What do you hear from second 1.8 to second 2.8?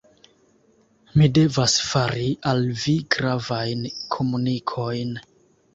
fari al